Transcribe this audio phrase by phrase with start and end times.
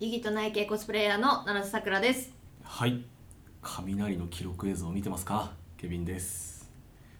[0.00, 2.32] 意義と内系コスプレイヤーの七瀬さくらです。
[2.64, 3.04] はい。
[3.62, 5.52] 雷の記録映像を見てますか？
[5.76, 6.68] ケビンです。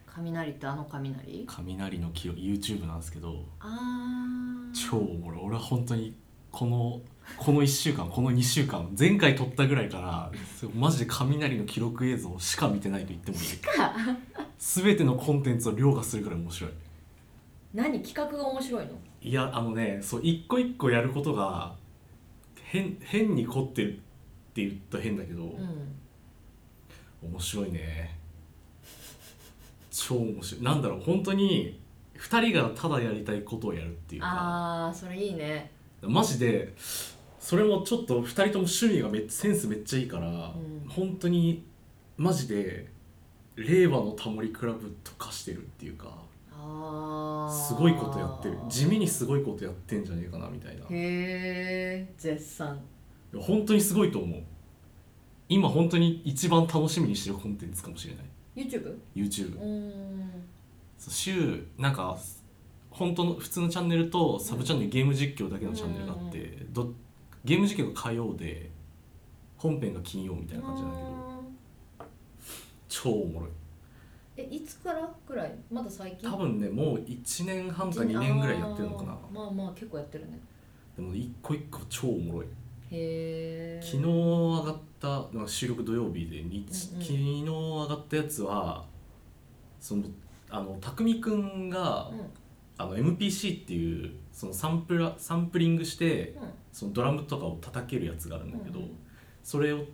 [0.06, 1.44] 雷ってあの雷？
[1.46, 3.44] 雷の記録 YouTube なんですけど。
[3.60, 5.40] あ超おもろい。
[5.44, 6.16] 俺は本当に
[6.50, 7.00] この
[7.38, 10.32] この1週間この2週間前回撮ったぐらいから
[10.74, 13.42] マジで雷の記録映像しか見てないと言ってもいい。
[13.58, 13.94] か。
[14.58, 16.70] 全てのコンテンツを凌駕するくらい面白い。
[17.72, 18.02] 何？
[18.02, 18.92] 企画が面白いの？
[19.22, 21.76] いやあのねそう一個一個やることが
[22.74, 23.96] 変変に凝ってるっ
[24.52, 25.94] て言ったら変だけど、うん
[27.22, 28.18] 面白いね。
[29.90, 30.62] 超面白い。
[30.62, 31.80] なんだろう本当に
[32.18, 34.28] 2人がただやりたいことをやるっていうか。
[34.88, 35.70] あーそれいいね。
[36.02, 36.74] マジで
[37.38, 40.52] それもちょっと2人とも趣味がめっセンスめっちゃいいから、ん。
[40.86, 41.64] 本当に
[42.18, 42.88] マジで
[43.56, 46.08] 令和のタモリクラブとかしてるっていうか
[47.50, 48.58] すごいことやってる。
[48.68, 50.82] 地味にすごいことやってんじゃねえかなみたいな。
[50.82, 52.80] へえ絶賛。
[53.38, 54.42] 本当にすごいと思う。
[55.48, 58.24] 今本当に一番楽しみにしてるコンテンツかもしれない。
[58.66, 58.96] YouTube?
[59.14, 59.58] YouTube
[60.98, 62.16] 週なんか
[62.90, 66.92] 本当の普通のチャンネルとサブチャンネル、ゲーム実況だけのチャンネルがあって、ど
[67.44, 68.70] ゲーム実況が火曜で
[69.56, 71.14] 本編が金曜みたいな感じなんだけど。
[72.88, 73.50] 超おもろい
[74.36, 75.08] えいつから？
[75.26, 75.54] くらい？
[75.70, 76.28] まだ最近？
[76.28, 79.16] 多分ねもう1年半か2年ぐらいやってるのかな。
[79.32, 80.40] まあまあ結構やってるね。
[80.96, 82.46] でも一個一個超おもろい。
[82.46, 82.48] へ
[82.90, 86.58] え昨日上がった収録土曜日で日、
[86.92, 87.02] うんうん。
[87.02, 88.84] 昨日上がったやつは
[89.80, 90.04] その
[90.50, 92.20] あの匠くんが、うん。
[92.76, 96.48] あの MPC っていうそのサンプラサンプリングしてうん。
[96.72, 98.96] そのドラムとかを叩けるやつがあるんだけど、うんうん。
[99.44, 99.84] それを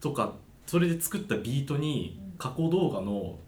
[0.00, 0.34] とか
[0.66, 2.36] それで作ったビートにうん。
[2.36, 3.38] 過去動画の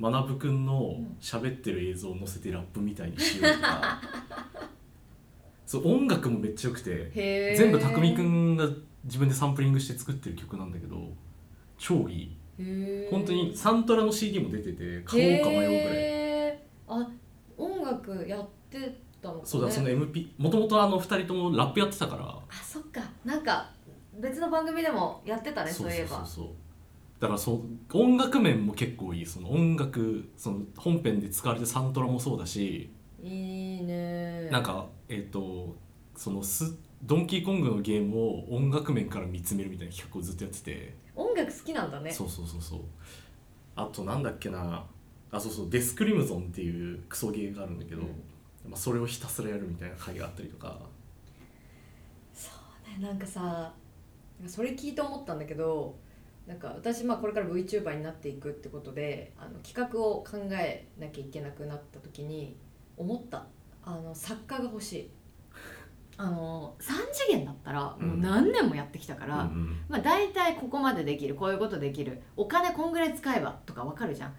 [0.00, 1.16] 学くんのうん。
[1.20, 4.00] 喋ってる映像を載せてラップみたいにしようとか。
[5.66, 7.10] そう音楽もめっちゃ良くて
[7.56, 8.68] 全部匠くんが
[9.04, 11.08] 自分でサンプリングして作ってる曲なんだけど
[11.76, 12.36] 超いい。
[13.10, 16.58] 本当にサントラの CD も出てて買おうか迷うぐらい。
[16.88, 17.10] あ
[17.58, 18.78] 音楽やって
[19.20, 22.24] たのか、ね、そうだその MP もともとあの2人ともラップやってたから。
[22.24, 23.02] あそっか。
[23.24, 23.70] なんか
[24.20, 26.26] 別の番組でもやってたねそういえばそう。
[26.26, 26.65] そう
[27.20, 29.26] だからそう音楽面も結構いい。
[29.26, 32.90] その音楽その本編で使われてるサントラもそうだし、
[33.22, 34.50] いいね。
[34.50, 35.76] なんかえっ、と
[36.14, 42.10] そのスドンキーコングのゲームを音楽面から見つめるみたいな企画をずっとやってて、音楽好きなんだね。
[42.10, 42.80] そうそうそうそう。
[43.76, 44.84] あとなんだっけな。
[45.32, 48.08] あそうそうデスクリムゾンっていうクソゲーがあるんだけど、うん。
[48.68, 50.78] まあ、それをひたすらやるみたいな回があったりとか。
[52.34, 52.50] そ
[52.88, 53.72] うねなんかさ
[54.46, 55.94] それ聞いて思ったんだけど
[56.46, 62.56] なんか私まあこれから VTuber になっていくってことであの企画を考えなきゃいけなくなった時に
[62.96, 63.46] 思った。
[63.84, 65.10] あの作家が欲しい。
[66.18, 69.76] あの3次元だったらもう何年もやってきたから、うんうん。
[69.88, 74.34] まあ、大体ここまでできるこういうことできるお金こんぐらい使えばとかわかるじゃん。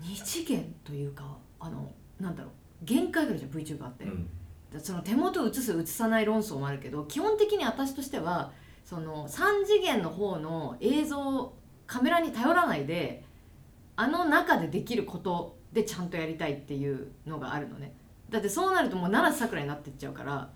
[0.00, 4.30] 二次元というかあのなんだろう限界があるじゃん VTuber って、うん。
[4.78, 8.52] その手元を映す映さない論争もあるけど基本的に私としては
[8.84, 11.52] その3次元の方の映像
[11.86, 13.24] カメラに頼らないで
[13.96, 17.94] あの中でできることでちゃんとやりたいっていうのがあるのね。
[18.28, 20.50] だってそうなるともう七瀬さくらになってっちゃうから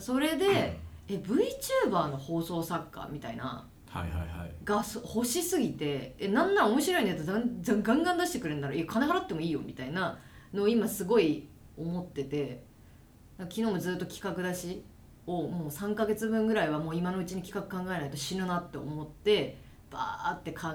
[0.00, 0.78] それで
[1.08, 4.52] え VTuber の放送作家みたいなはいはいはい。
[4.64, 10.18] がそ欲しすぎてえなんなら面白いネタざんざんガンガン出してくれるならいや金払ってもいいよみたいな
[10.52, 12.64] のを今すごい思ってて。
[13.38, 14.82] 昨日もずっと企画出し
[15.26, 19.56] をもう3ヶ月分ぐらいはもう今のうちに企画考えないと死ぬなって思って
[19.90, 20.68] バーって考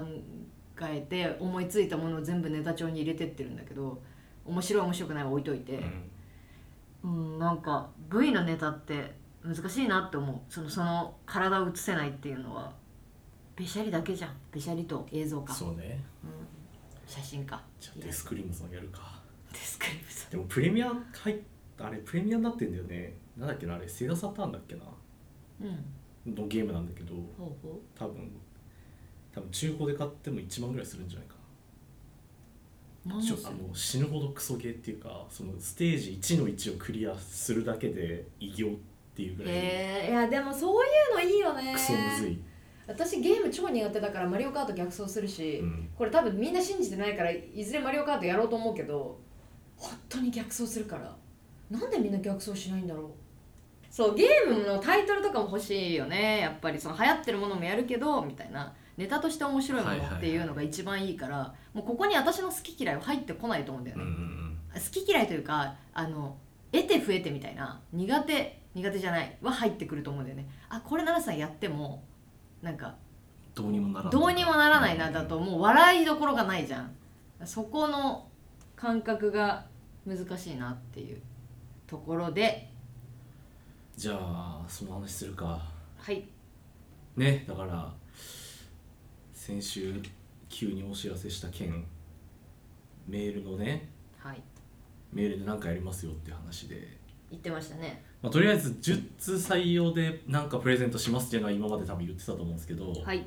[0.82, 4.00] えて思いついたものを全部ネタ帳に入れてってるんだけど
[4.44, 5.80] 面白い面白くないは置いといて。
[7.04, 9.14] うん、なんか V のネタって
[9.44, 10.52] 難しいなって思う。
[10.52, 12.72] そのその体を映せないっていうのは
[13.56, 14.30] べしゃりだけじゃん。
[14.52, 16.02] べしゃりと映像うんか、そうね。
[16.22, 16.30] うん、
[17.08, 19.20] 写真かじゃあデスクリムゾンやるか。
[19.52, 21.36] デスクリプトでもプレミア入っ
[21.82, 23.14] あれプレミアになってんだよね。
[23.36, 24.82] なんだっけなあれセガサターンだっけな。
[25.60, 25.64] う
[26.30, 26.34] ん。
[26.34, 27.14] のゲームなんだけど
[27.98, 28.30] 多分
[29.34, 31.42] 多分中古で買っても1万ぐらいするんじゃないかな。
[33.04, 38.70] あの死ぬほどクソゲーっていうかそのステージ1の1をクリアするだけで偉業っ
[39.16, 41.72] ていうぐらいへえいやでもそういうのいいよね。
[41.72, 42.38] クソむずい、
[42.86, 49.18] 私ゲーム超苦手だからマリオカート逆走するし、うん、これ多分みんな信じてないからいずれマリオカートやろうと思うけど
[49.76, 51.16] 本当に逆走するから
[51.72, 53.10] なんでみんな逆走しないんだろう？
[53.90, 56.40] そうゲームのタイトルとかも欲しいよね。
[56.40, 58.72] やっぱりその流行ってるものもやるけどみたいな。
[58.98, 64.58] ネタとして面白いものっていうのが一番いいから、もうここに私の好き嫌いは入ってこないと思うんだようんうね、ん。
[64.74, 66.36] 好き嫌いというかあの
[66.72, 70.46] 得て増えてみたいな苦手苦手じゃないは入ってくると思うんだよね。
[70.68, 72.02] あこれ奈良さんやっても
[72.60, 72.94] なんか
[73.54, 74.12] どうにもならない。
[74.12, 75.62] どうにもならないなだともう。
[75.62, 76.94] 笑いどころがないじゃん。
[77.46, 78.28] そこの
[78.76, 79.64] 感覚が
[80.06, 81.22] 難しいなっていう
[81.92, 82.70] ところで。
[83.94, 85.62] じゃあその話するか。
[85.98, 86.24] はい。
[87.18, 87.92] ねだから
[89.34, 90.00] 先週
[90.48, 91.84] 急にお知らせした件。
[93.06, 93.90] メールのね。
[94.16, 94.42] はい。
[95.12, 96.96] メールで何かやりますよって話で、
[97.30, 98.02] 言ってましたね。
[98.22, 103.26] まあ、とりあえず10通採用で何かプレゼントしますっていうのは今まで多分言ってたと思うんですけど、はい。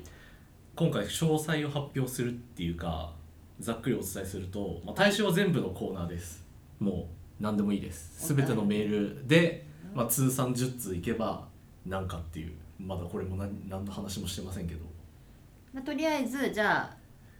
[0.74, 3.12] 今回詳細を発表するっていうか
[3.60, 6.44] ざっくりお伝えすると、まあ、対象は全部のコーナーです。
[6.80, 8.34] もう何でもいいです。
[8.34, 11.46] 全てのメールで、まあ、通算10通いけば
[11.84, 12.52] 何かっていう。
[12.78, 14.80] まだこれも何何の話もしてませんけど。
[15.72, 16.96] まあ、とりあえずじゃあ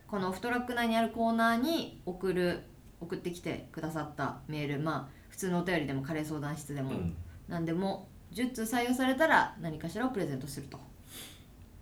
[0.07, 2.63] このオフトラック内にあるコーナーに送る
[3.01, 4.81] 送ってきてくださったメール。
[4.81, 7.17] まあ普通のお便りでもカレー相談室でも、うん。
[7.49, 10.79] 何でも10通採用されたら何かしらをプレゼントすると。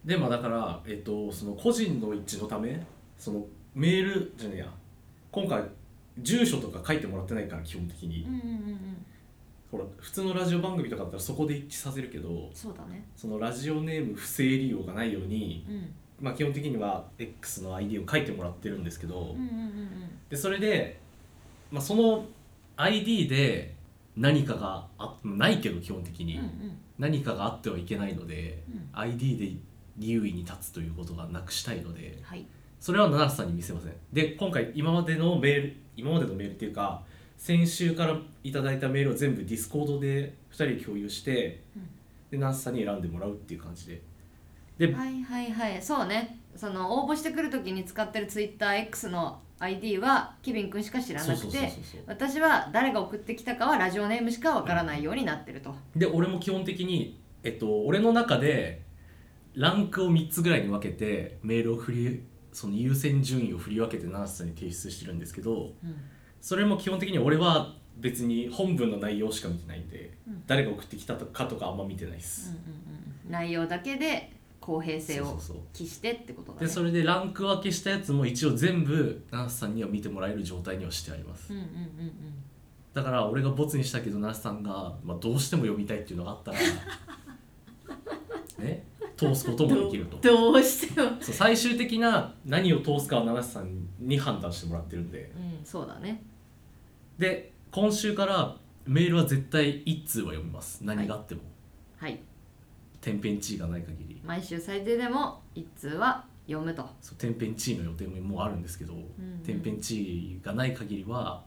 [0.04, 2.84] でまあだから、えっと、その個人の一致のため
[3.16, 4.66] そのメールじゃねえや。
[5.30, 5.62] 今回
[6.18, 9.06] 住所とか書いてもらってないから基本的に、うんうんうんうん。
[9.70, 13.04] ほら普通のラジオ番組とかだったらそこで一致させるけどそうだね。
[13.16, 15.92] そのラジオネーム不正利用がないように、うん。
[16.20, 19.88] まあ、基本的には X の ID を書いてもらってるんですけど、うんうんうん
[20.30, 20.98] でそれで、
[21.70, 22.24] まあ、その
[22.76, 23.74] ID で
[24.16, 26.78] 何かがあないけど基本的に、うんうん。
[26.98, 28.88] 何かがあってはいけないので、うん。
[28.92, 29.52] ID で
[29.98, 32.46] 優位に立つということがなくしたいのではい
[32.84, 33.92] それは七瀬さんに見せません。
[34.12, 37.00] で今回今までのメール今までのメールっていうか
[37.38, 41.88] 先週からいただいたメールを全部 Discord で2人で共有して、うん。
[42.30, 44.02] で七瀬さんに選んでもらうっていう感じで。
[44.76, 45.82] で、はいはいはい。
[45.82, 46.38] そうね。
[46.56, 52.00] その応募してくる時に使ってる TwitterX の ID はケビン君しか知らなくそうそうそうてそう。
[52.06, 58.82] 私は誰が送ってきたかはラジオネームしかわからないようになってると、で俺も基本的に、えっと、俺の中で
[59.54, 62.22] ランクを3つぐらいに分けてメールを振り
[62.54, 65.96] その優先順位を振り分けて七瀬さんに提出してるんですけどうん。
[66.40, 70.42] それも基本的に俺は別に本文の内容しか見てないんで、うん。
[70.46, 72.60] 誰が送ってきたかとかあんま見てないです、うんうん
[73.26, 75.38] うん、内容だけで公平性を
[75.74, 76.66] 期してってことだね。
[76.66, 81.70] でそれでランク分けしたやつも一応全部七瀬さんには見てもらえる状態にはしてあります、うんうんうん
[82.94, 86.58] だから俺がボツにしたけど七瀬さんが、まあ、どうしても読みたいっていうのがあったら
[88.64, 88.86] ね
[89.16, 90.16] 通すこともできると。
[90.16, 91.10] うんどうしても。
[91.20, 95.32] そう最終的な何を通すかは七瀬さんに判断してもらってるんで。
[95.36, 96.22] うんそうだね。
[97.18, 98.56] で今週から
[98.86, 100.84] メールは絶対1通は読みます。
[100.84, 101.42] 何があっても、
[101.96, 102.20] はい。
[103.00, 104.20] 天変地異がない限り。
[104.24, 106.88] 毎週最低でも一通は読むと。
[107.00, 109.06] そう天変地異の予定ももうあるんですけど、ん
[109.44, 111.44] 天変地異がない限りは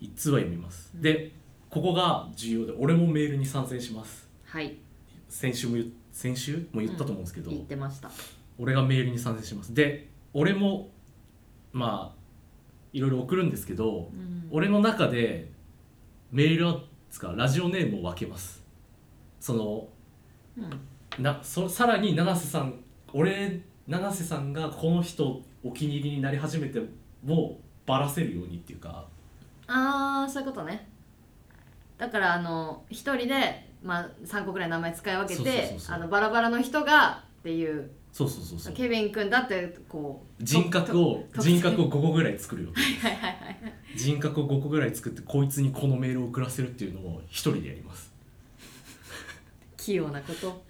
[0.00, 1.02] 1通は読みます、うん。
[1.02, 1.32] で
[1.70, 4.28] ここが重要で俺もメールに参戦します。
[4.44, 4.76] はい。
[5.28, 8.10] 先週も言先週も言ったと思うんですけど、言ってました。
[8.56, 9.74] 俺がメールに参戦します。
[9.74, 10.88] で俺も
[11.74, 12.18] まあ
[12.94, 14.48] いろいろ送るんですけど、うん。
[14.50, 15.50] 俺の中で
[16.32, 16.80] メールは
[17.10, 18.64] つかラジオネームを分けます。
[19.40, 19.88] その
[20.56, 21.22] うん。
[21.22, 22.80] なそさらに七瀬さん
[23.12, 26.80] 俺七瀬さんがこの人お気に入りになり始めて
[27.26, 29.06] もバラせるようにっていうか。
[29.66, 30.88] ああそういうことね。
[31.98, 37.90] だからあの一人で、まあ、3個ぐらい名前使い分けてバラバラの人がっていう。
[38.12, 38.74] そうそうそうそう。
[38.74, 42.70] ケビン君だってこう人格を人格を5個ぐらい作るよ。
[42.74, 43.56] はいはいはいはい
[43.94, 48.12] 人格を5個ぐらい作ってこいつにこのメールを送らせるっていうのを一人でやります。
[49.76, 50.64] 器用なこと。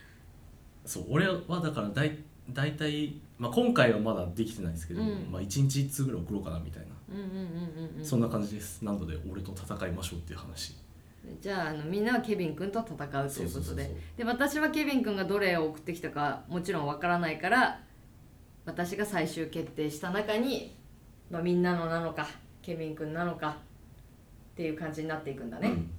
[0.85, 2.19] そう俺はだからだい
[2.51, 5.29] 大体、まあ、今回はまだできてないですけど、うん。
[5.33, 8.05] まあ、1日1通ぐらい送ろうかなみたいな、うんうんうんうんうん。
[8.05, 8.85] そんな感じです。
[8.85, 10.77] なので俺と戦いましょうっていう話
[11.41, 13.97] じゃああのみんなはケビン君と戦うということで。
[14.17, 17.81] で私はケビン君がどれを送ってきたかもちろんわからないから
[18.65, 20.77] 私が最終決定した中に、
[21.31, 22.27] まあ、みんなのなのか
[22.63, 23.51] ケビン君なのか
[24.53, 25.91] っていう感じになっていくんだね、うん。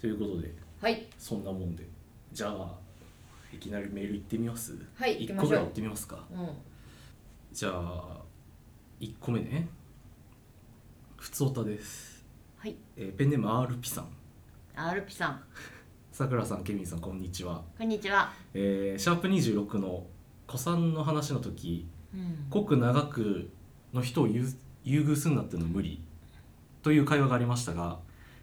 [0.00, 0.52] ということで。
[0.80, 1.06] はい。
[1.18, 1.84] そんなもんで。
[2.32, 2.74] じゃあ
[3.52, 4.78] いきなりメール行ってみます？
[4.94, 5.48] はい行き1ましょう。
[5.48, 6.24] 個ぐらい行ってみますか。
[6.32, 6.48] うん。
[7.52, 8.20] じゃあ
[9.00, 9.68] 1個目ね。
[11.16, 12.24] ふつおたです、
[12.56, 12.76] はい。
[12.96, 14.08] えーペンネーム RP さん
[14.88, 15.42] アルピさん。
[16.12, 20.06] さくらさんケビンさんこんにちは、こんにちは、えーシャープ26の
[20.46, 22.46] 子さんの話の時うん。
[22.50, 23.50] 濃く長く
[23.92, 24.46] の人を優
[24.84, 26.02] 優遇すんなっての無理。
[26.82, 27.98] という会話がありましたが、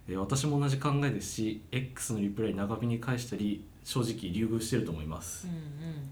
[0.07, 5.47] えー私も同じ考えですし X のリプライ長めに返したり正直優遇してると思います。
[5.47, 6.09] うん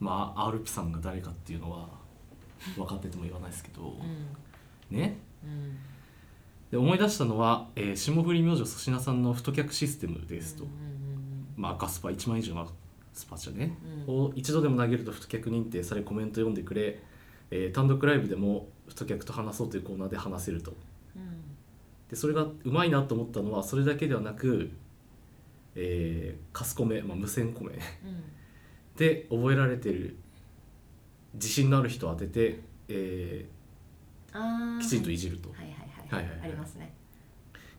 [0.00, 1.88] まあ RP さんが誰かっていうのは
[2.76, 3.82] 分かってても言わないですけど。
[3.82, 4.96] うんうん。
[4.98, 5.16] ね？
[5.44, 5.78] うん
[6.72, 10.70] で思い出したのは、えー霜降り明星粗品さんの太客システムですと、うん
[11.54, 12.66] まあ、赤スパ1万以上の
[13.12, 13.76] スパチャね、
[14.08, 14.14] うん。
[14.14, 16.98] うんを一度でも投げると太客認定されコメント読んでくれ、
[17.50, 20.72] えー単独ライブでも太客と話そうというコーナーで話せると。
[21.14, 21.42] うん。
[22.08, 24.70] でそれがうまいなと思ったのはそれだけではなく、
[25.74, 27.72] えーカスコメ、まあ、無線コメ。
[27.72, 28.22] うん。
[28.96, 30.16] で覚えられてる
[31.34, 35.81] 自信のある人を当てて、えーきちんといじると、はいはい
[36.16, 36.40] はいはいはい。
[36.40, 36.92] はいありますね。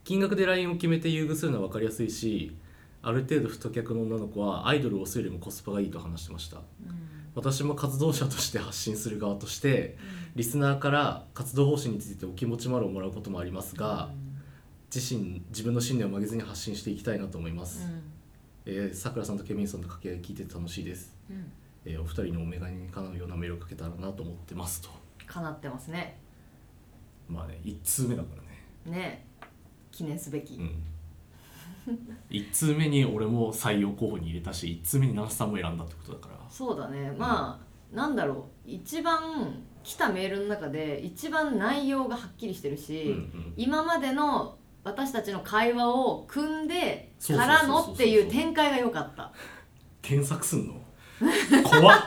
[0.03, 2.55] 金額でラインを決めて優遇するのは分かりやすいし
[3.01, 6.57] ある程度太客の女の子はアイドルを推すよりもコスパがいいと話してました。
[6.57, 6.63] うん。
[7.35, 9.97] 私も活動者として発信する側として
[10.35, 14.11] リスナーから活動方針についてお気持ち丸をもらうこともありますが、
[14.93, 17.87] 自身自分の信念を曲げずに発信していきたいなと思います、
[18.65, 21.35] えーさくらさんとケビンさんの掛け合い聞いてて楽しいです、うん。
[21.37, 21.51] うん
[21.85, 24.89] えーお二人のお眼鏡にかなうようなメールをかけたらなと思ってますと。
[25.25, 26.19] かなってますね
[27.27, 28.29] まあね1通目だか
[28.85, 28.99] らね。
[28.99, 29.25] ね。
[29.91, 30.83] 記念すべき、うん。
[32.29, 36.49] 1通目に俺も採用候補に入れたし1通目にナンスさんも選んだってことだから。
[36.49, 37.13] そうだね。
[37.17, 37.59] ま
[37.93, 38.69] あ、なんだろう。
[38.69, 49.31] 一番来たメールの中で一番内容がはっきりしてるし、うんうん今までの私たちの会話を組んでからのっていう展開が良かった。
[50.01, 50.73] 検索すんの？
[51.63, 51.99] 怖っ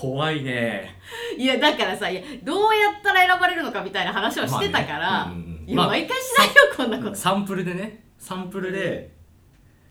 [0.00, 0.98] 怖いね。
[1.36, 5.34] いやだからさいやどうやったら選ばれるのかみたいな話をしてたから、まあね。
[5.34, 5.68] うんうんうん。
[5.68, 7.14] いや、まあ毎回しないよこんなこと。
[7.14, 8.04] サンプルでね。
[8.18, 9.10] サンプルで。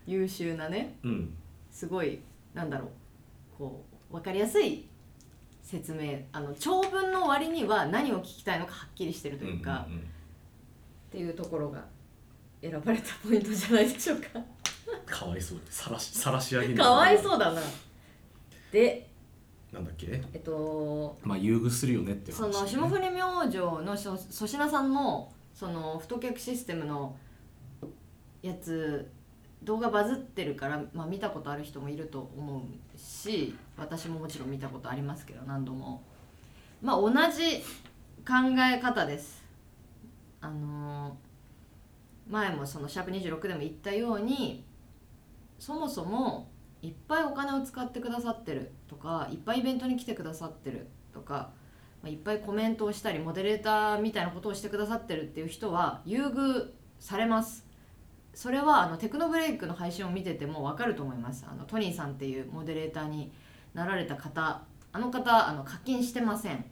[0.08, 1.36] 優秀なねうん。
[1.72, 2.22] すごい
[2.56, 2.90] なんだろう
[3.56, 4.88] こう分かりやすい
[5.62, 10.06] 説明あの長文の割には何を聞きたいのかはっきりしてるというか、うんうんうん。
[10.06, 10.06] っ
[11.12, 11.86] ていうところが
[12.64, 14.28] 選ばれたポイントじゃないでしょうか。
[15.06, 17.62] かわいそうさらしさらし上げるかわいそうだな。
[18.72, 19.09] で
[19.72, 20.22] なんだっけ？
[20.34, 27.16] えっとまあ優遇するよねっていうそ話、ね、の霜降り明星の粗品さんのその太客システムの
[28.42, 29.12] やつ
[29.64, 36.02] 動画バズってるから、まあ、見たことある人もいると思うし私ももちろん見たことありますけど何度も。
[36.82, 37.58] まあ同じ
[38.26, 39.44] 考え方です。
[40.42, 41.18] あの
[42.30, 44.64] 前もそのシャープ26でも言ったように
[45.60, 46.48] そもそも
[46.82, 48.72] いっぱいお金を使ってくださってる。
[48.88, 50.88] とかいっぱいイベントに来てくださってる。
[51.14, 51.52] とか
[52.02, 56.70] まあいっぱいコメントをしたりモデレーターみたいなことをしてくださってるっていう人は優遇
[57.00, 57.66] されます。
[58.34, 61.46] それはあのテクノブレイクの配信を見てても分かると思います。
[61.50, 63.32] あのトニーさんっていうモデレーターに
[63.74, 64.62] なられた方。
[64.92, 66.66] あの方あの課金してません。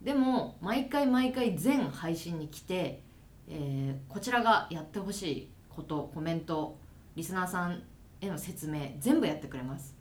[0.00, 3.02] でも毎回毎回全配信に来て、
[3.48, 6.76] えーこちらがやってほしいことコメント
[7.16, 7.82] リスナーさん
[8.22, 9.94] への説明全部やってくれます。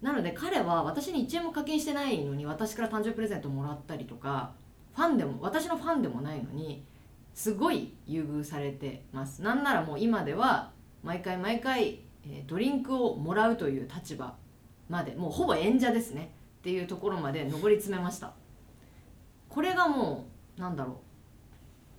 [0.00, 4.52] なので彼は私に1円も課金してないのに私から誕生日プレゼントもらったりとか
[4.94, 6.84] ファンでも私のファンでもないのに
[7.34, 9.42] すごい優遇されてます。
[9.42, 10.70] なんならもう今では
[11.02, 14.34] 毎回毎回、えドリンクをもらうという立場
[14.88, 16.32] までもうほぼ演者ですね。
[16.58, 18.32] っていうところまで上り詰めました。
[19.48, 20.96] これがもうなんだろう。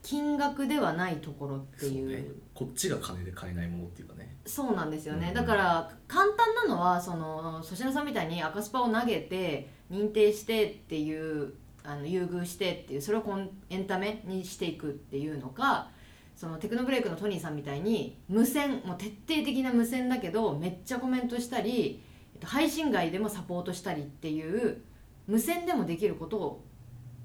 [0.01, 2.09] 金額ではないところっていう。
[2.09, 2.25] ね。
[2.53, 4.37] こっちが金で買えないものっていうかね。
[4.45, 5.33] そうなんですよね、うん。
[5.33, 11.53] だから簡単なのはその粗品さんみたいに赤スパを投げて認定してっていう
[11.83, 15.89] あの優遇してっていうそれをコンエンタメにしていくっていうのか
[16.35, 22.01] そのテクノブレイクのトニーさんみたいに無線もう徹底的な無線だけどめっちゃコメントしたり、
[22.35, 24.81] えっと、配信外でもサポートしたりっていう
[25.27, 26.65] 無線でもできることを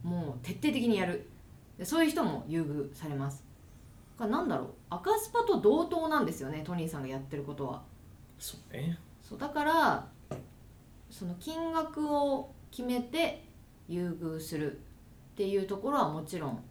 [0.02, 1.30] もう徹底的にやる
[1.78, 3.44] でそういう人も優遇されます。
[4.18, 4.68] だからなんだろう。
[4.90, 7.82] 赤スパと同等なんですよねトニーさんがやってることは。
[8.38, 8.98] そうね。
[9.22, 10.06] そうだから
[11.10, 13.44] その金額を決めて
[13.88, 14.76] 優遇するっ
[15.36, 16.62] ていうところはもちろん。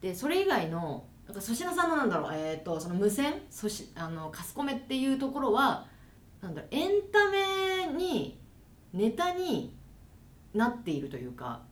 [0.00, 5.86] でそれ以外のなんか粗品さんのなんだろう、えー、とその無線そしあのカスコメっていうところは
[6.40, 8.38] なんだろうエンタメに
[8.92, 9.74] ネタに
[10.54, 11.62] なっているというか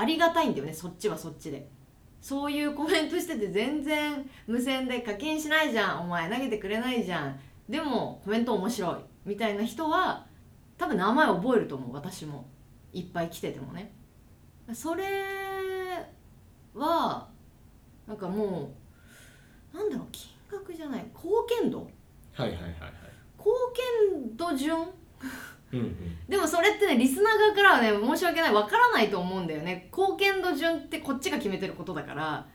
[0.00, 1.68] ありがたいんだよねそっちはそっちで。
[2.20, 6.02] そういうコメントしてて全然無線で課金しないじゃん。
[6.02, 7.40] お前投げてくれないじゃん。
[7.68, 8.96] でもコメント面白い。
[9.24, 10.26] みたいな人は
[10.78, 11.94] 多分名前覚えると思う。
[11.94, 12.48] 私も。
[12.92, 13.92] いっぱい来ててもね。
[14.72, 15.04] それ
[16.74, 17.28] は
[18.06, 18.72] なんかも
[19.72, 21.04] うなんだろう金額じゃない。
[21.14, 21.30] 貢
[21.60, 21.88] 献度？
[22.32, 22.72] はいはいはいはい。
[23.38, 23.54] 貢
[24.18, 24.76] 献度順？
[25.72, 26.18] うんうん。
[26.28, 28.52] でもそれってねリスナー側からはね申し訳ない。
[28.52, 29.88] わからないと思うんだよね。
[29.92, 32.46] 貢献度順ってこっちが決めてることだから。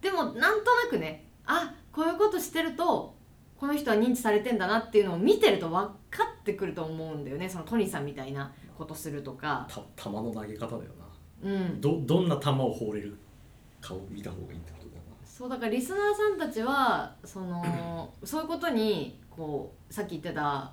[0.00, 3.16] でもなんとなくねあこういうことしてると
[3.56, 7.48] この人は認知されてんだなっていうのを見てると分かってくると思うんだよね。
[7.48, 9.66] そのトニーさんみたいなことするとか。
[9.68, 10.92] た球の投げ方だよ
[11.42, 11.50] な。
[11.50, 11.80] うん。
[11.80, 13.18] どどんな球を放れる
[13.80, 15.00] かを見た方がいいってことだな。
[15.24, 20.72] そうだからリスナーさんたちはその そういうことにこうさっき言ってた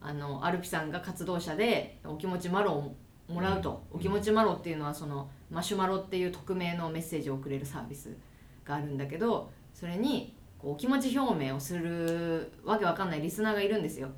[0.00, 2.96] あのアルピさんが活動者でお気持ちマロを
[3.28, 3.98] もらうと、うん。
[3.98, 8.16] お気持ちマロっていうのはそのマシュマロっていう匿名のメッセージを送れるサービス
[8.64, 14.08] があるんだけどそれにこうお気持ち表明をするわけわかんないリスナーがいるんですよ、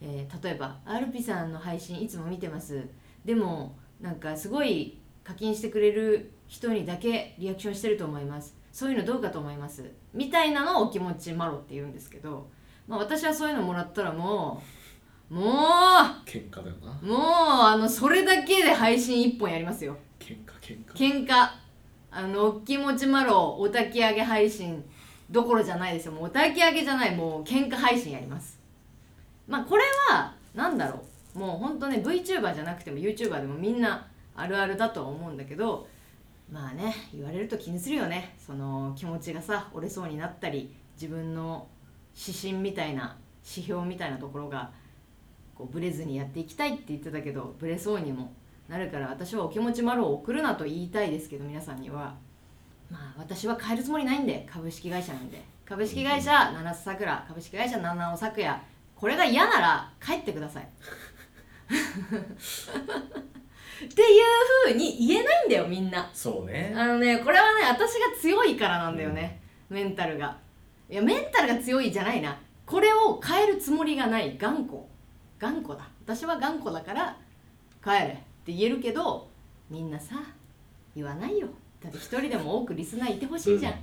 [0.00, 2.88] えー例えば「アルピさんの配信いつも見てます。
[3.24, 8.56] でもなんかすごい課金してくれる人にだけリアクションしてると思います。
[8.72, 9.90] そういうのどうかと思います。
[10.14, 12.48] みたいなのをお気持ちマロって言うんですけど、
[12.88, 14.79] まあ、私はそういうのもらったらもう
[15.30, 16.28] もう。
[16.28, 16.92] 喧嘩だよな。
[17.00, 17.20] もう
[17.62, 19.96] あのそれだけで配信1本やりますよ。
[20.18, 20.92] 喧嘩喧嘩。
[20.94, 21.48] 喧嘩。
[22.10, 24.84] あのお気持ちマロお焚き上げ配信
[25.30, 26.12] どころじゃないですよ。
[26.12, 28.58] もうお焚き上げじゃないもう喧嘩配信やります。
[29.46, 31.00] まあこれはなんだろ
[31.36, 31.38] う。
[31.38, 35.86] もうほんとね VTuber じゃなくても YouTuber でもみんなあるあるだとは思うんだけど
[36.50, 38.34] まあね言われると気にするよね。
[38.44, 41.68] その気持ちがさ折れそうになったり自分の
[42.16, 43.16] 指針みたいな
[43.48, 44.72] 指標みたいなところが
[45.60, 48.32] こうブレずにやっていきたいって言ってたけどブレそうにも
[48.66, 52.14] なるから私はお気持ち丸を送るなと言いたいですけど皆さんには。
[52.90, 55.42] まあ私は変えるつもりないんで株式会社なんで。
[55.66, 58.58] 株式会社七瀬さくら株式会社七尾咲夜。
[58.96, 60.64] これが嫌なら帰ってください。
[63.84, 64.20] ってい
[64.66, 66.08] うふうに言えないんだよみんな。
[66.14, 66.72] そうね。
[66.74, 70.38] あのねこれはね私が強いからなんだよね、メンタルが。
[70.88, 72.38] いやメンタルが強いじゃないな。
[72.64, 74.89] これを変えるつもりがない頑固
[75.40, 75.88] 頑固だ。
[76.04, 77.16] 私は頑固だから
[77.82, 78.10] 帰れっ
[78.44, 79.26] て言えるけど
[79.70, 80.16] みんなさ
[80.94, 81.48] 言わないよ。
[81.82, 83.78] だって一人でも多くリスナーいてほしいじゃん、うん。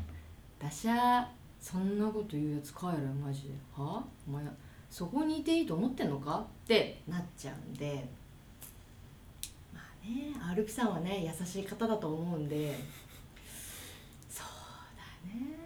[0.60, 1.28] 私は
[1.60, 3.50] そんなこと言うやつ帰れマジで。
[3.76, 4.04] は？
[4.28, 4.44] お前
[4.90, 6.46] そこにいていいと思ってんのか？
[6.66, 8.08] ってなっちゃうんで。
[9.74, 12.78] まあねアルピさんはね優しい方だと思うんで。
[14.30, 14.48] そう
[14.96, 15.58] だね。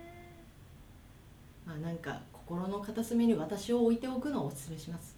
[1.66, 5.11] まあなんか心の片隅に私を置いておくのをおすすめします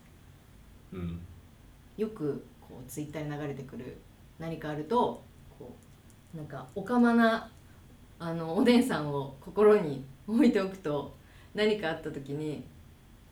[0.93, 1.19] うん。
[1.97, 3.97] よくこうツイッターに流れてくる
[4.39, 5.23] 何かあると
[5.57, 5.75] こ
[6.33, 7.49] うなんかおかまな
[8.19, 11.13] あのお姉さんを心に置いておくと
[11.53, 12.63] 何かあった時に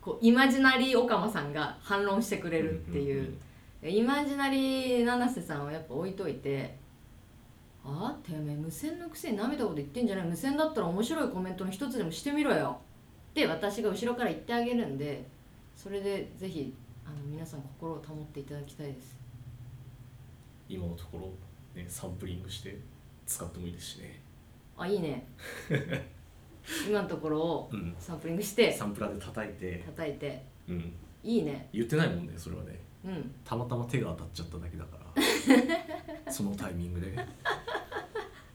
[0.00, 3.34] こうイマジナリーおかまさんが反論してくれるっていう,、
[3.82, 6.76] イマジナリー七瀬さんをやっぱ置いといて
[7.84, 12.78] 「あてめえ無線のくせになめたこと言ってんじゃない無線だったら面白いコメントの一つでもしてみろよ」
[13.30, 15.26] って私が後ろから言ってあげるんで
[15.74, 19.16] それでぜひあの皆さん心を保っていただきたいです。
[20.68, 22.78] 今のところねサンプリングして
[23.26, 24.20] 使ってもいいですしね。
[24.76, 25.26] あいいね。
[26.88, 27.94] 今のところをうん。
[27.98, 29.82] サンプリングしてサンプラーで叩いて。
[29.86, 30.44] 叩いて。
[30.68, 30.92] うん。
[31.22, 31.68] いいね。
[31.72, 32.78] 言ってないもんねそれはね。
[33.04, 33.34] うん。
[33.44, 34.98] たまたま手が当たっちゃっただけだか
[36.24, 36.32] ら。
[36.32, 37.14] そのタイミングで。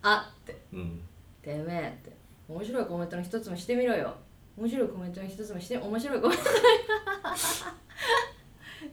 [0.02, 0.44] あっ。
[0.44, 1.02] てうん。
[1.42, 2.16] てめえって。
[2.48, 4.16] 面白いコメントの一つもしてみろよ。
[4.58, 6.44] 面白いコメントの一つもして面白いコメント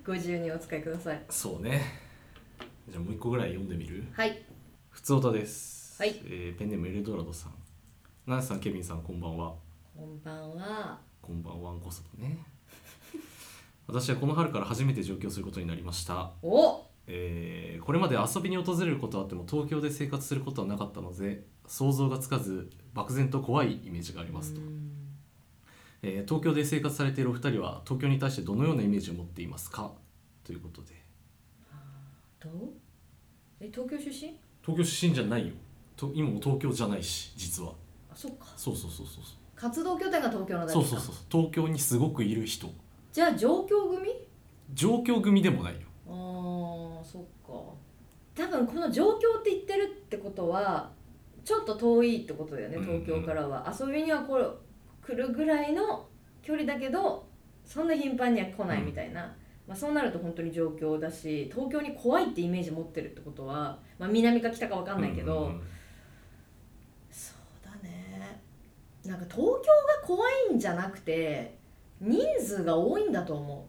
[0.07, 1.23] ご自由にお使いください。
[1.31, 1.83] そうね。
[2.89, 4.05] じゃあもう一個ぐらい読んでみる？
[4.13, 4.45] はい。
[4.91, 6.21] ふつおたです、はい。
[6.25, 7.53] えーペンネームエルドラドさん。
[8.27, 9.55] ナンシさんケビンさんこんばんは。
[9.97, 10.99] こんばんは。
[11.21, 12.39] こんばんはんこそだね。
[13.87, 16.87] 私はこの春から初めて上京することになりました、お！
[17.07, 24.61] えーこれまで遊びに訪れることはあっても東京で生活することはなかったので想像がつかず漠然と怖いイメージがありますと、
[26.07, 29.91] えー東京で生活されているお二人は東京に対してどのようなイメージを持っていますか？
[30.45, 31.03] ということで。
[32.41, 32.53] どう？
[33.61, 34.39] え東京出身？
[34.63, 35.55] 東京出身じゃないよ。
[35.97, 37.73] と今も東京じゃないし実は。
[38.13, 38.47] あそっか。
[38.57, 39.25] そうそうそうそう
[39.57, 40.73] 活動拠点が東京のだけか。
[40.73, 42.69] そうそうそう東京にすごくいる人。
[43.13, 44.09] じゃあ上京組？
[44.75, 45.81] 上京組でもないよ。
[46.07, 47.53] あーそっか。
[48.35, 50.91] 多分この上京って言ってるってことは
[51.45, 54.45] ちょっと遠いってことだよねうんうん東京からは、遊びにはこれ
[55.07, 56.07] 来るぐらいの
[56.43, 57.27] 距離だけど
[57.65, 59.35] そんな頻繁には来ないみたいな、
[59.67, 65.63] まあ、そうなると本当に上京だし東京に怖いってイメージ持ってるってことは、まあ、南か北か分かんないけど、うんうんうん。
[67.11, 68.41] そうだね。
[69.05, 71.59] なんか東京が怖いんじゃなくて
[72.01, 73.67] 人数が多いんだと思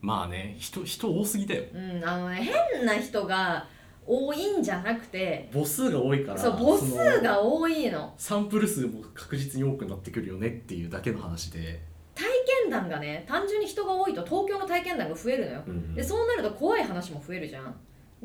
[0.00, 1.64] まあね人人多すぎだよ。
[1.72, 3.66] う、うん、あのね変な人が
[4.06, 8.12] 多いんじゃなくて母数が多いからそう母数が多いの。
[8.16, 11.80] サンプル数も確実に多くなってくるよねっていうだけの話で、
[12.14, 12.24] 体
[12.62, 15.62] 験談がね単純に人が多いと東京の体験談が増えるのよ。
[15.66, 15.94] うんうん。
[15.94, 17.74] でそうなると怖い話も増えるじゃん。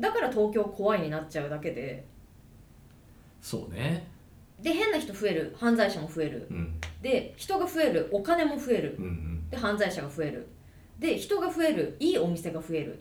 [0.00, 2.04] だから東京怖いになっちゃうだけで。
[3.40, 4.08] そうね。
[4.60, 5.54] で変な人増える。
[5.58, 6.46] 犯罪者も増える。
[6.50, 6.80] うん。
[7.00, 8.08] で人が増える。
[8.12, 8.96] お金も増える。
[8.98, 9.50] うんうん。
[9.50, 10.48] で犯罪者が増える。
[10.98, 11.96] で人が増える。
[12.00, 13.00] いいお店が増える。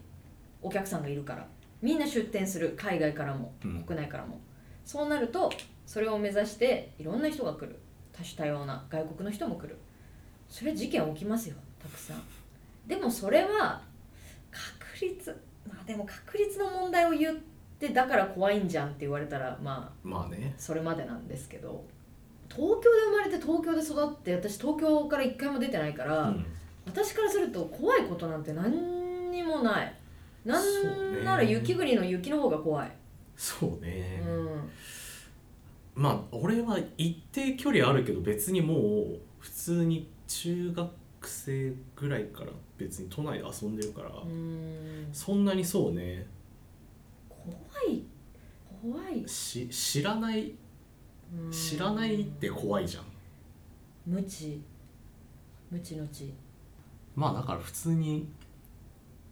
[0.62, 1.48] お客さんがいるから
[1.86, 3.84] みんな出店する海外からもうん。
[3.84, 4.40] 国内からも。
[4.84, 5.52] そうなると
[5.86, 7.78] それを目指していろんな人が来る。
[8.12, 9.78] 多種多様な外国の人も来る。
[10.50, 12.24] それは事件起きますよたくさん。
[12.88, 13.82] でもそれは
[14.50, 15.30] 確率
[15.70, 17.36] まあでも確率の問題を言っ
[17.80, 20.56] てだから怖いんじゃんって言われたらまあまあね。
[20.58, 21.86] それまでなんですけど。
[22.50, 26.46] 東京で生まれて東京で育って私東京から一回も出てないから、うん。
[26.88, 29.94] 私からすると怖いことなんて何にもない
[30.46, 32.92] なんねなら雪国の雪の方が怖い、
[33.36, 34.70] そうね、うん。
[35.96, 40.92] まあ俺は一定距離あるけど別にもう普通に中学
[41.24, 45.08] 生ぐらいから別に都内で遊んでるから、うん。
[45.12, 46.28] そんなにそうね。
[47.30, 47.54] 怖
[47.92, 48.04] い。
[48.82, 50.54] 怖い、し知らない
[51.34, 51.52] うん。
[51.52, 53.04] 知らないって怖いじゃん。
[54.06, 54.62] 無知。
[55.72, 56.32] 無知の知。
[57.16, 58.28] まあだから普通に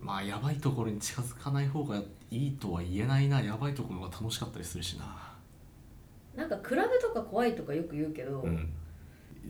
[0.03, 1.97] まあやばいところに近づかない方が
[2.29, 3.41] いいとは言えないな。
[3.41, 5.33] やばいところが楽しかったりするしな。
[6.35, 8.69] なんかクラブとか怖いとかよく言うけど、うん。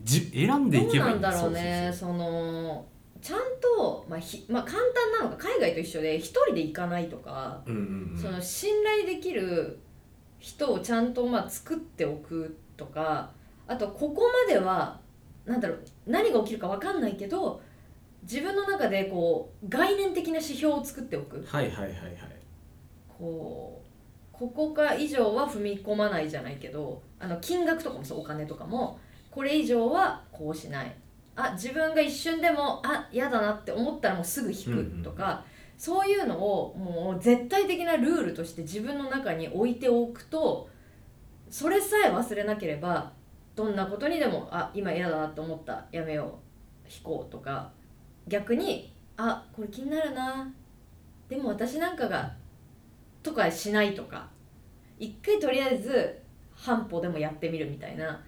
[0.02, 2.84] じ選んでいどうけばいないんだろうねそその
[3.22, 8.18] ちゃんと、まあひまあ、簡単なのが海外と一緒で一人で行かないとか、うそうそううんうんうん。
[8.18, 9.78] その信頼できる
[10.38, 13.30] 人をちゃんとまあ作っておくとか
[13.66, 15.00] あとここまでは
[15.46, 17.62] なんだろう何が起きるか分かんないけど
[18.24, 21.44] 自分の中でこう概念的な指標を作っておく。
[21.46, 22.14] はいはいはいはい。
[23.08, 28.98] こうここか以上は踏み込まないじゃないけどあの金額とかもそうお金とかも
[29.30, 30.94] これ以上はこうしない。
[31.36, 35.44] あ自分が一瞬でもあ嫌だなって思ったらもうすぐ引くとか、
[35.76, 40.68] そういうのをもう絶対的なルールとして自分の中に置いておくと
[41.50, 43.12] それさえ忘れなければ
[43.56, 46.38] どんなことにでもあ今嫌だなって思ったやめよ
[46.84, 47.72] う引こうとか
[48.26, 50.52] 逆にあこれ気になるな。
[51.28, 52.34] でも私なんかが
[53.22, 54.28] とかしないとか
[54.98, 56.20] 一回とりあえず
[56.52, 58.22] 半歩でもやってみるみたいな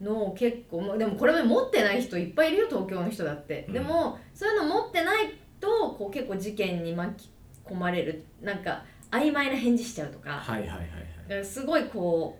[0.00, 3.74] のを結構まあでもこれも持ってない人いっぱいいるよ東京の人だって、うん。
[3.74, 7.30] でもそういうの持ってないとこう結構事件に巻き
[7.64, 10.30] 込まれるなんか曖昧な返事しちゃうとか。
[10.30, 10.88] はいはいはいはい。
[11.28, 12.38] だからすごいこ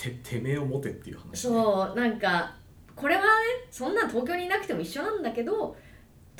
[0.00, 2.54] ててめえを持てっていう話、うね、そうなんか
[2.96, 3.26] これはね
[3.70, 5.76] そんな東京にいなくても一緒なんだけど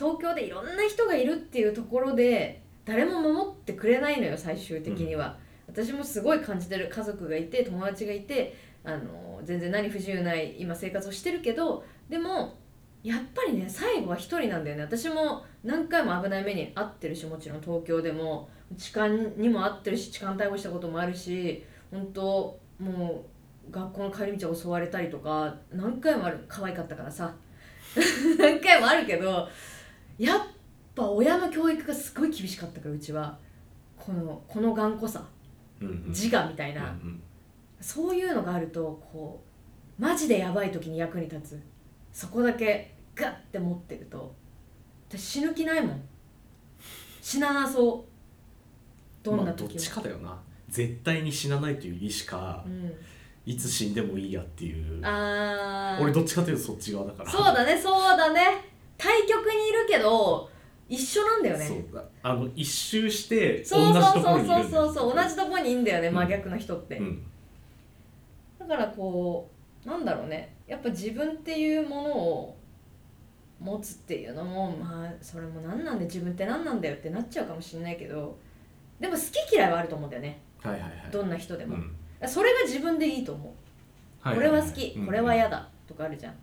[0.01, 5.37] 東京でいろんな人がいるっていうところで誰も守ってくれないのよ最終的には、
[5.69, 6.89] 私もすごい感じてる。
[6.89, 12.57] 家族がいて友達がいてあの全然何不自由ない今生活をしてるけどでも
[13.03, 14.83] やっぱりね最後は一人なんだよね。
[14.85, 18.49] 私も何回も危ない目に遭ってるしもちろん東京でも。
[18.79, 23.25] 痴漢にも遭ってるし痴漢逮捕したこともあるし本当も
[23.69, 26.45] う学校の帰り道を襲われたりとか何回もある。
[26.49, 27.35] 可愛かったからさ。
[28.39, 29.49] 何回もあるけど
[30.21, 30.41] やっ
[30.95, 33.39] ぱ親の教育がすごい厳しかったからうちは。
[33.97, 35.25] このこの頑固さ。
[35.81, 36.05] うんうん。
[36.09, 37.23] 自我みたいな、うん
[37.81, 39.43] そういうのがあるとこ
[39.99, 41.63] うマジでやばい時に役に立つ。
[42.13, 44.35] そこだけガッて持ってると
[45.09, 46.03] 私死ぬ気ないもん。
[47.23, 49.25] 死ななそう。
[49.25, 50.39] どんまあ、どっな時も、ちかだよな。
[50.69, 52.93] 絶対に死なないという意志か、うん、
[53.47, 55.01] いつ死んでもいいやっていう。
[55.03, 56.03] あー。
[56.03, 57.31] 俺どっちかというとそっち側だから。
[57.31, 58.43] そうだねそうだね
[59.27, 60.49] 対極にいるけど
[60.89, 61.67] 一緒なんだよね。
[61.67, 61.95] そう。
[61.95, 66.15] だあの一周して同そうじところそうそうにいるんだよそうそうそう同じとこにいんだよねうん。
[66.15, 67.23] 真逆の人って、うん。
[68.59, 69.49] だからこ
[69.85, 70.55] うなんだろうね。
[70.67, 72.57] やっぱ自分っていうものを
[73.61, 78.37] 持つっていうのもまあそれも何なんで自分って何なんだよってなっちゃうかもしれないけど
[78.99, 80.41] でも好き嫌いはあると思うんだよね。
[80.63, 80.93] はいはいはい。
[81.11, 82.29] どんな人でも、うん。
[82.29, 83.47] それが自分でいいと思う、
[84.23, 85.07] はいこれは好き、うん。
[85.07, 86.35] これは嫌だとかあるじゃん。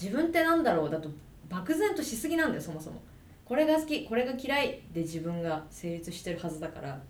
[0.00, 1.08] 自分ってなんだろうだと
[1.48, 3.00] 漠然としすぎなんだよそもそも。
[3.44, 7.00] これが好きこれが嫌いで自分が成立してるはずだから。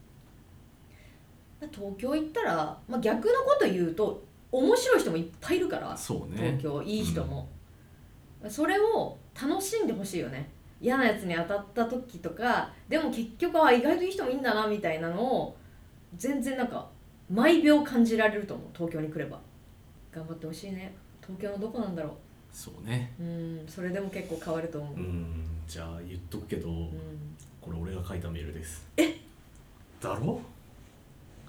[1.73, 4.23] 東京行ったら、まあ、逆のこと言うと
[4.53, 5.97] 面白い人もいっぱいいるからね。
[5.97, 7.49] 東京いい人も、
[8.49, 10.51] それを楽しんでほしいよね。
[10.81, 15.57] 嫌なやつに当たった時とかでも結局は意外といい人もいいんだなみたいなのを
[16.17, 16.87] 全然なんか
[17.31, 19.41] 毎秒感じられると思う東京に来れば。
[20.13, 20.95] 頑張ってほしいね。
[21.21, 22.17] 東京のどこなんだろ
[22.53, 23.13] そうね。
[23.21, 26.91] ううんそれでも結構変わると思う、うんじゃあ言っとくけど、うん。
[27.61, 28.87] これ俺が書いたメールです。
[28.97, 29.21] え？
[30.01, 30.41] だろ？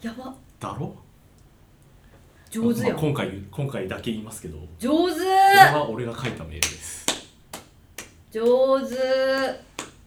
[0.02, 0.34] やば。
[0.60, 0.96] だろ？
[2.50, 2.92] 上手やん。
[2.94, 4.58] まあ今回今回だけ言いますけど。
[4.58, 5.20] こ上手。
[5.20, 7.06] れは俺が書いたメールです。
[8.32, 8.96] 上手。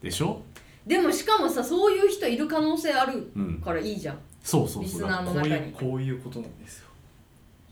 [0.03, 0.43] でしょ？
[0.87, 3.61] でもしかもさそういう人いる可能性あるうん。
[3.61, 4.19] からいいじゃん。
[4.43, 4.83] そうそうそう。
[4.85, 6.89] リスナーのだから中にこういうこういうことなんですよ、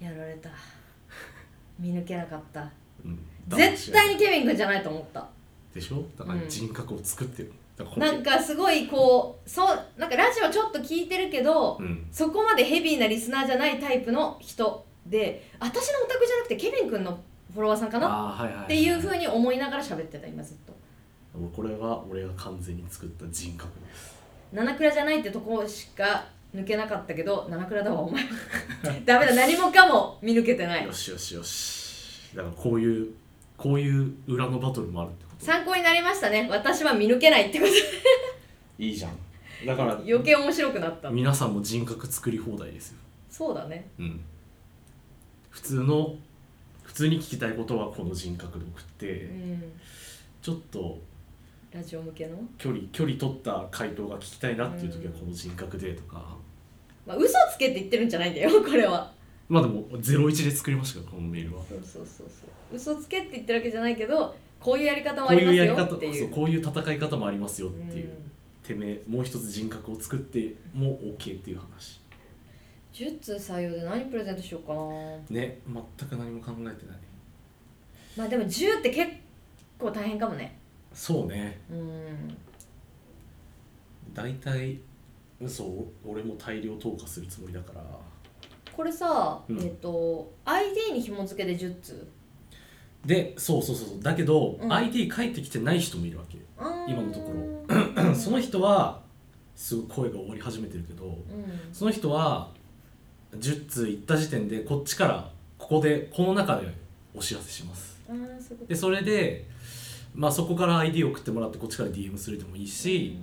[0.01, 0.51] やられた。
[1.79, 2.61] 見抜けなかった。
[2.63, 2.71] うん、
[3.49, 5.27] 絶対にケビン君じゃないと思った。
[5.75, 6.05] でしょ？
[6.19, 6.49] だからうん。
[6.49, 12.07] 人格を作ってる、だからなんかすごいこうそうなんかラジオちょっと聞いてるけど、うん。
[12.13, 17.19] そこまでヘビーなリスナーじゃないタイプの人で私のオタクじゃなくてケビン君の
[17.53, 18.63] フォロワーさんかな？
[18.65, 20.77] っていうふうに思いながら喋ってた今ずっと。
[21.55, 24.19] これは俺が完全に作った人格です。
[24.53, 28.25] 七倉じゃないってとこしか抜けなかったけど七倉だわお前。
[29.05, 30.85] ダメだ何もかも見抜けてない。
[30.85, 31.78] よしよしよし
[32.39, 33.09] だからこういう
[33.57, 35.45] こういう裏のバトルもあるってこと？
[35.45, 36.47] 参考になりましたね。
[36.49, 37.73] 私は見抜けないってこと。
[38.79, 39.67] いいじゃん。
[39.67, 41.11] だから余計面白くなった。
[41.11, 42.99] 皆さんも人格作り放題ですよ。
[43.29, 43.89] そうだね。
[43.99, 44.21] うん。
[45.51, 46.15] 普通の
[46.85, 49.73] 普通に聞きたいことはこの人格で送って、うん。
[50.41, 51.01] ちょっと
[51.73, 52.39] ラジオ向けの？
[52.57, 56.37] 距離距離取った回答が聞きたいなっていう時はこの人格でとか、
[57.05, 59.11] まあ嘘つけって言ってるんじゃないんだよこれは
[59.49, 61.63] まあでも01で作りましたからこのメールは。
[61.69, 62.77] そうそうそうそう。
[62.77, 65.65] 嘘つけって言ってるわけじゃないけどこういうやり方もこうありますいう。
[65.65, 68.31] やり方よっていうそうこういう戦い方もありますよっていう、うん。
[68.63, 72.01] てめえもう一つ人格を作っても OK っていう話。
[72.93, 74.81] 10通採用で何プレゼントしようかな。
[75.31, 76.77] ね全く何も考えてない。
[78.17, 79.13] まあでも10って結
[79.79, 80.59] 構大変かもね。
[80.93, 81.59] そうね。
[81.71, 82.37] うん。
[84.13, 84.79] 大体
[85.41, 87.83] 嘘俺も大量投下するつもりだから
[88.79, 89.61] これさ、うん。
[89.61, 92.09] えっ、と ID に紐付けで10通。
[93.05, 94.01] でそうそうそうそう。
[94.01, 94.73] だけど、うん。
[94.73, 96.39] ID 返ってきてない人もいるわけ
[96.87, 97.33] 今のとこ
[97.99, 98.15] ろ。
[98.15, 99.01] その人は
[99.57, 101.15] すごい声が終わり始めてるけどうん。
[101.73, 102.53] その人は
[103.37, 106.73] 10通行った時点でこっちからここでこの中で
[107.17, 108.01] お知らせします。
[108.09, 108.67] あーそういうこと。
[108.67, 109.49] でそれで、
[110.15, 113.19] まあ、そこから ID を送ってもらってこっちから DM するでもいいし、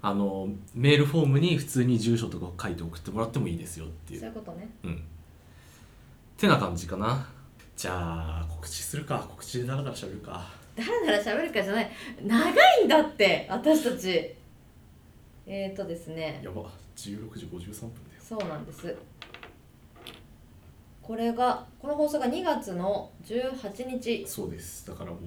[0.00, 4.20] あのメールフォームに普通に住所とか書いて送ってもらってもいいですよっていう。
[4.20, 4.68] そういうことね。
[4.84, 4.94] うん。
[4.94, 4.96] っ
[6.36, 7.26] てな感じかな。
[7.76, 9.26] じゃあ告知するか。
[9.28, 10.46] 告知でだらだらしゃべるか。
[10.76, 11.90] だらだら喋るかじゃない。
[12.24, 12.48] 長
[12.80, 14.34] いんだって私たち。
[15.46, 16.40] えっ、ー、とですね。
[16.44, 16.62] やば。
[16.96, 17.72] 16時53分だよ。
[18.20, 18.94] そうなんです。
[21.02, 24.24] これがこの放送が2月の18日。
[24.26, 24.86] そうです。
[24.86, 25.20] だからもう。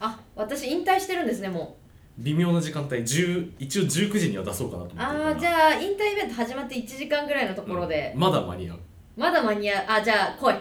[0.00, 1.76] あ私引退してるんですねも
[2.20, 5.26] 微妙な時間帯10一応19時には出そうかなと思ってうるから。
[5.28, 8.20] ああじゃあ引退イベント始まって1時間ぐらいのところで、うん。
[8.20, 8.78] まだ間に合う。
[9.16, 9.84] まだ間に合う。
[9.88, 10.54] あじゃあ来い。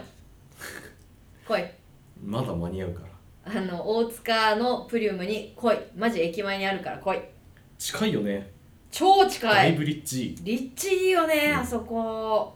[1.48, 1.66] 来い。
[2.24, 3.02] まだ間に合うか
[3.46, 3.60] ら。
[3.60, 5.78] あの大塚のプリウムに来い。
[5.98, 7.20] マジ駅前にあるから来い。
[7.78, 8.52] 近いよね。
[8.92, 9.72] 超近い。
[9.74, 11.60] 大ブリッジ立地いいよね、うん。
[11.60, 12.56] あそこ。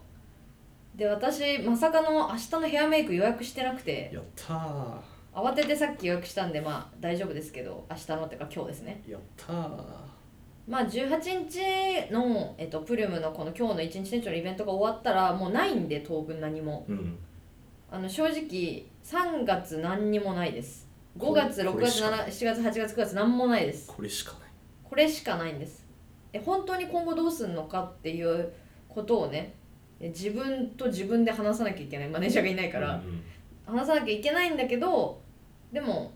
[0.95, 4.11] で私まさかの明日のヘアメイク予約してなくて。
[4.13, 9.01] やったー慌ててさっき予約したんでまあ大丈夫ですけど明日のってか今日ですね。
[9.07, 10.13] やったー。
[10.67, 16.85] まあ18日の、えっと、プリウムのこの今日の一日店長のイベントが終わったらもうないんで当分何も。
[16.87, 17.17] うん。
[17.91, 20.87] あの正直3月何にもないです。
[21.17, 23.87] 5月6月これしか7 7月8月9月何もないです。
[23.87, 24.41] これしかない。
[24.83, 25.85] これしかないんです。
[26.31, 28.51] え本当に今後どうすんのかっていう
[28.87, 29.53] ことをね
[29.99, 32.09] え自分と自分で話さなきゃいけない。
[32.09, 33.23] マネージャーがいないから、うん。
[33.65, 35.22] 話さなきゃいけないんだけど
[35.73, 36.13] でも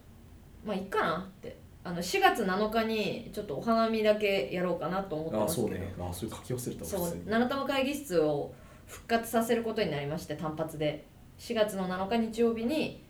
[0.66, 1.58] まあいいかなって。
[1.84, 5.68] あの4月7日にちょっとお花見だけやろうかなと思ってあますけど。
[5.70, 5.94] そうね。
[5.98, 7.06] あそれ書き忘れたわそう。
[7.06, 7.30] 普通に。
[7.30, 8.54] 七玉会議室を
[8.86, 11.06] 復活させることになりまして単発で。
[11.38, 13.04] 4月の7日日曜日に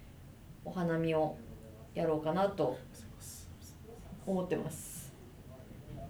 [0.65, 1.37] お花見を
[1.95, 2.77] やろうかなと
[4.25, 5.13] 思ってます、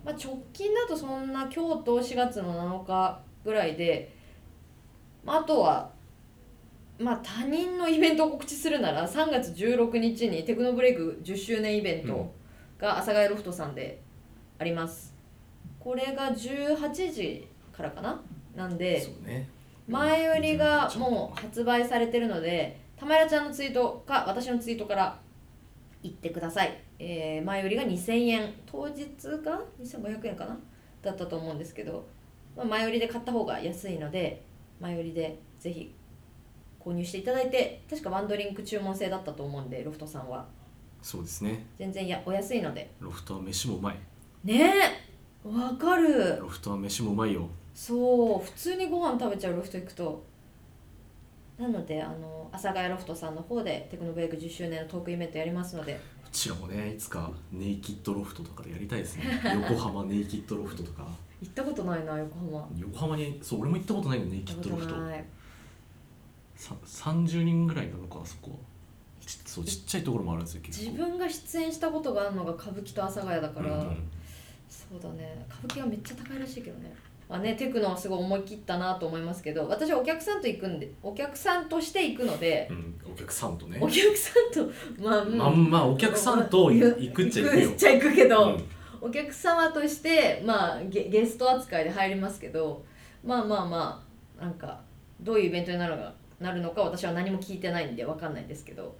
[0.03, 4.13] まあ、直近だとそんな今日と4月の7日ぐらいで、
[5.23, 5.91] まあ、あとは
[6.99, 12.33] まあ他人のイベントを告知するなら3月16日にテクノブレイク10周年イベント
[12.79, 14.01] が阿佐ヶ谷ロフトさんで
[14.59, 15.15] あります。
[15.79, 18.21] これが18時からかな？
[18.55, 19.47] なんでね。
[19.87, 25.19] 前売りがもう発売されてるのでたまやちゃんのツイートか私のツイートから
[26.03, 29.05] 言ってください、えー前売りが2000円当日
[29.43, 30.57] が2500円かな？
[31.01, 32.05] だったと思うんですけど、
[32.55, 34.43] まあ、前売りで買った方が安いので
[34.81, 35.93] 前売りでぜひ
[36.87, 40.45] 購入していただいて確かワンドリンク注文制だったと思うんでロフトさんは。
[41.01, 41.65] そうですね。
[41.77, 42.89] 全然やお安いので。
[42.99, 43.97] ロフトは飯もうまい。
[44.45, 44.73] ね
[45.45, 46.39] えわかる。
[46.39, 47.49] ロフトは飯もうまいよ。
[47.73, 50.23] そう普通にご飯食べちゃうロフト行くと。
[51.59, 55.93] なのであの阿佐ヶ谷ロフトさんの方でテクノブレイク10周年のトークイベントやりますので。
[55.93, 59.23] うちらもねいつかネイキッドロフトとかでやりたいですね。
[59.43, 61.07] 横浜 ネイキッドロフトとか。
[61.41, 62.67] 行ったことないな横浜。
[62.77, 64.93] 横浜にそう俺も行ったことないよネイ行ったこキッドロフト。
[64.95, 65.19] とない。
[65.19, 65.25] さ
[66.57, 68.59] 30人ぐらいなのかあそこ
[69.27, 70.91] ちそうちっちゃいところもあるんですよ結構。
[70.91, 74.09] 自分が出演したことがあるのが歌舞伎と阿佐ヶ谷だから、うんうん。
[74.69, 75.45] そうだね。
[75.63, 76.95] 歌舞伎はめっちゃ高いらしいけどね。
[77.29, 83.79] まあねテクノはすごい思い切ったなと思いますけど私はお客さんと行くんでお客さんとして行くので、うん、お客さんとね。
[83.81, 84.71] お客さんと
[85.03, 85.37] まあ、うん。
[85.37, 87.61] まあまあお客さんとい行くっちゃ行くよ。
[87.63, 88.69] 行くっちゃ行くけど、うん。
[89.01, 92.83] お客様としてまあゲゲスト扱いで入りますけど
[93.23, 94.05] まあまあま
[94.39, 94.79] あなんか
[95.19, 98.95] どういうイベントになるのかなるのか私は何も聞いてないんで分かんないんですけど、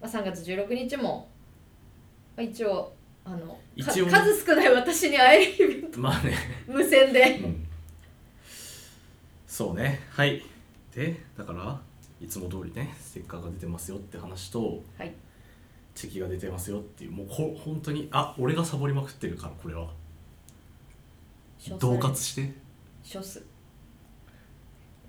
[0.00, 1.28] まあ、3月16日も、
[2.36, 2.92] まあ、一応
[3.24, 4.12] あのか一応ね。
[4.12, 6.00] 数少ない私に会えるイベント。
[6.00, 6.36] まあね。
[6.68, 7.40] 無線で。
[7.42, 7.66] うん。
[9.46, 10.00] そうね。
[10.10, 10.42] はい。
[10.94, 11.80] でだから
[12.20, 15.14] いつも通りねステッカーが出てますよって話とはい。
[15.94, 19.88] チェキが出てますよっていうもうこ本当にあ俺がサボりまくってるからこれは。
[21.58, 22.52] 所恫喝して。
[23.02, 23.42] ショス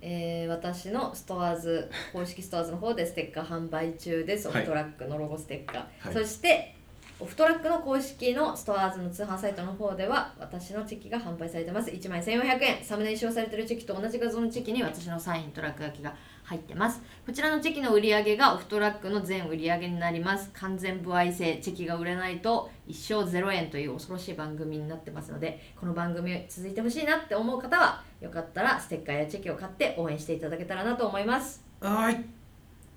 [0.08, 4.48] えー私のストアーズ公式ストアーズの方でステッカー販売中です。
[4.48, 4.62] オはい。
[4.62, 6.14] フトラックのロゴステッカー、はい。
[6.14, 6.75] そして
[7.18, 11.90] オフトラックの公式のストアーズの通販サイトの方では私のチェキが販売されてます。
[11.90, 12.84] 1枚1400円。
[12.84, 17.02] サムネに使用されてるチェキと同じ画像のチェキに私のサインと落書きが入ってます。
[17.26, 20.50] こちらのチェキの売り上げがオフトラックの全売り上げになります。
[20.52, 31.64] 完全不愛性チェキが売れないと一生0円という恐ろしい番組になってますのでこの番組続いてほしいなって思う方はよかったらステッカーやチェキを買って応援していただけたらなと思います。
[31.80, 32.26] はい。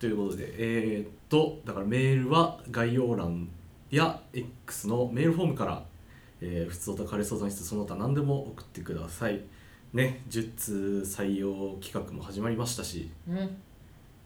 [0.01, 3.49] ということでえー、っとだからメールは概要欄
[3.97, 5.85] や X のメールフォームから、
[6.41, 9.41] えー、普通とカレソザ室その他何でも送ってください。
[9.93, 13.57] ね10通採用企画も始まりましたしうん。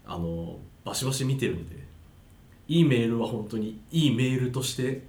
[0.04, 1.76] あのバシバシ見てるんで
[2.66, 5.02] いいメールは本当にいいメールとして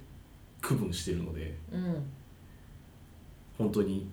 [0.60, 2.06] 区分してるのでうん。
[3.58, 4.08] 本当に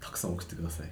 [0.00, 0.90] たくさん送ってください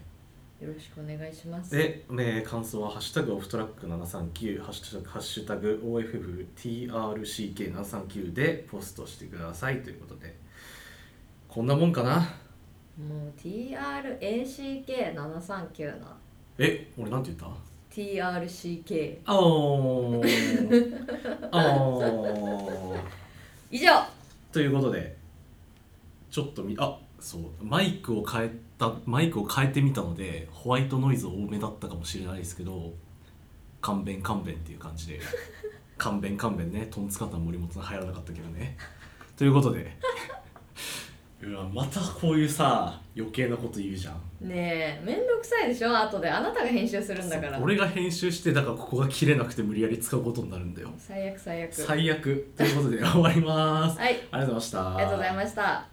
[0.63, 1.75] よろしくお願いします。
[1.77, 9.83] で、ね、感想は「ハッシュタグオフトラック739」ハッシュタグ「ハッシュタグ #OFFTRCK739」でポストしてください。
[9.83, 10.37] ということで
[11.49, 12.21] こんなもんかな？
[12.97, 16.17] もう TRACK739 な。
[16.59, 17.47] え俺なんて言った
[17.91, 20.93] ？TRCK あー。
[21.51, 23.01] あー。
[23.73, 23.89] 以上。
[24.53, 25.17] ということで
[26.31, 28.51] ちょっとみあそうマイクを変え
[28.91, 32.93] たマイクを変えてみたのでホワイトノイズ多めだったかもしれないですけど
[33.81, 35.21] 勘弁勘弁っていう感じで。
[35.99, 36.89] 勘弁勘弁ね。
[36.91, 38.77] トンツカタン森本の入らなかったけどね。
[39.37, 39.97] ということで。
[41.43, 44.49] うわまたこういうさ余計なこと言うじゃん。
[44.49, 45.03] ねえ。
[45.05, 45.97] めんどくさいでしょ？
[45.97, 46.31] 後で。
[46.31, 47.59] あなたが編集するんだから。
[47.61, 50.91] 俺が編集してだからここが切れなくて無理やり使うことになるんだよ。
[50.99, 51.73] 最悪最悪。
[51.73, 52.53] 最悪。
[52.57, 53.99] ということで終わります。
[53.99, 54.15] はい。
[54.31, 54.95] ありがとうございました。
[54.97, 55.92] ありがとうございました